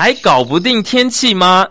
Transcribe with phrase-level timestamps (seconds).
[0.00, 1.66] 还搞不定天气吗？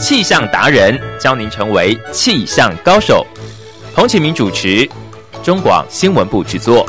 [0.00, 3.26] 气象达人教您成为气象高手。
[3.96, 4.88] 彭启明主持，
[5.42, 6.88] 中广新闻部制作。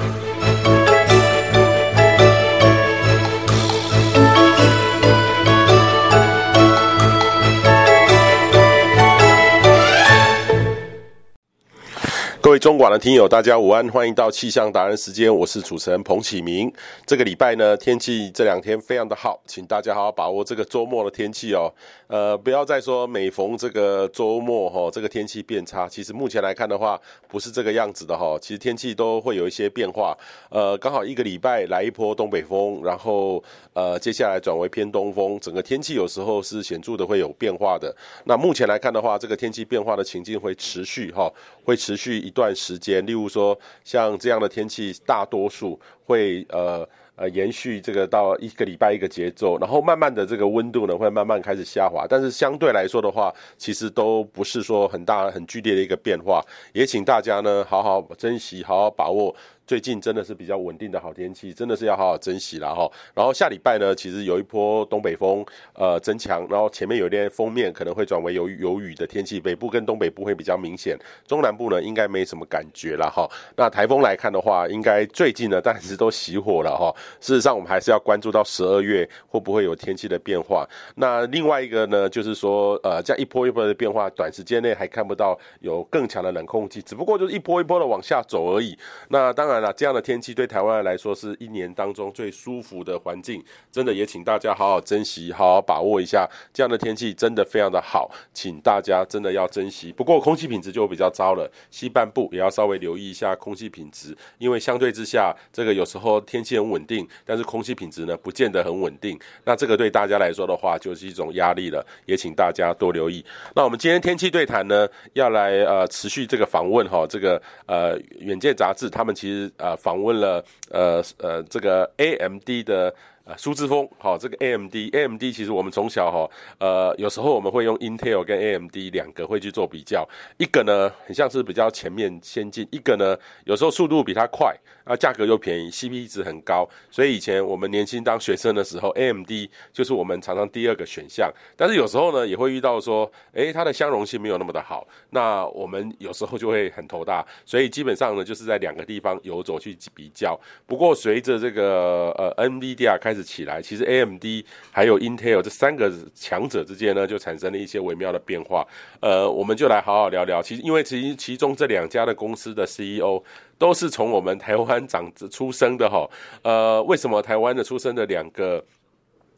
[12.56, 16.72] 位中广的听友，大家午安，欢迎到气象达人时间，我是主持人彭启明。
[17.06, 21.70] 这个礼拜呢，天气这两天非常的好，请大家好好把握这个周末的天气哦。
[22.08, 25.86] 呃，不要再说每逢这个周末哈、哦，这个天气变差。
[25.90, 26.98] 其实目前来看的话，
[27.28, 28.40] 不是这个样子的哈、哦。
[28.42, 30.18] 其实天气都会有一些变化。
[30.50, 37.94] 呃，刚好一个礼拜来一波东北风，然后呃，接下来转为偏东风，整个天气有时候是显著的会有变化的。
[38.24, 41.34] 那目前来看的话，这个天气变化的情境会持续哈、哦，
[41.66, 59.36] 会持续一段段时间，例如说像这样的天气，大多数会呃呃延续这个到一个礼拜一个节奏，然后慢慢的这个温度呢会慢慢开始下滑，但是相对来说的话，其实都不是说很大很剧烈的一个变化，也请大家呢好好珍惜，好好把握。
[59.66, 62.88] 最近真的是比较稳定的好天气，真的是要好好珍惜了哈。
[63.16, 73.28] 然后下礼拜呢，其实有一波东北风呃增强，然后前面有一点锋面可能会转为有有雨的天气，北部跟东北部会比较明显，中南部呢应该没什么感觉了哈。
[73.56, 76.94] 那台风来看的话，应该最近呢暂时都熄火了哈。
[77.20, 80.64] 事实上，我们还是要关注到十二月会不会有天气的变化。
[80.94, 88.78] 那另外一个呢，就是说呃这样一波一波的变化，短时间内还看不到有更强的冷空气，只不过就是一波一波的往下走而已。
[89.10, 89.55] 那当然。
[89.74, 96.28] 这样的天气对台湾来说是一年当中最舒服的环境，真的也请大家好好珍惜，好好把握一下。
[96.54, 99.92] 这样的天气真的非常的好，请大家真的要珍惜。
[99.92, 109.20] 不过空气品质就比较糟了，西半部也要稍微留意一下空气品质，因为相对之下，这个有时候天气很稳定，但是空气品质呢不见得很稳定。
[109.44, 113.24] 那这个对大家来说的话，就是一种压力了，也请大家多留意。
[113.56, 119.45] 那我们今天天气对谈呢，要来呃持续这个访问哈，这个呃远见杂志他们其实。
[119.58, 122.94] 啊，访问了呃呃这个 AMD 的。
[123.26, 139.32] 啊，苏之锋，好，这个 AMD，AMD 其实我们从小哈，呃，有时候我们会用 Intel 跟 AMD 两个会去做比较，一个呢很像是比较前面先进，一个呢有时候速度比它快，啊，价格又便宜，CP 值很高，所以以前我们年轻当学生的时候，AMD
[139.74, 154.24] 就是我们常常第二个选项，但是有时候呢也会遇到说，诶，它的相容性没有那么的好，那我们有时候就会很头大，所以基本上呢就是在两个地方游走去比较，不过随着这个呃 NVIDIA 开起来，其实 AMD
[154.72, 158.66] 还有 Intel 这三个强者之间呢，就产生了一些微妙的变化。
[159.02, 160.42] 呃，我们就来好好聊聊。
[160.42, 163.24] 其实，因为其其中这两家的公司的 CEO
[163.58, 166.10] 都是从我们台湾长出生的哈。
[166.44, 168.64] 呃，为什么台湾的出生的两个？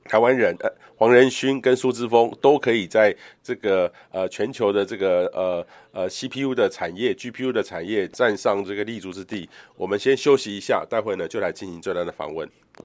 [0.10, 3.14] 台湾人，呃，黄仁勋跟苏之锋都可以在
[3.44, 9.50] 这个呃全球的这个呃呃 CPU 的产业、GPU 的产业站上这个立足之地。
[9.76, 12.50] 我们先休息一下，待会呢就来进行这段的访问。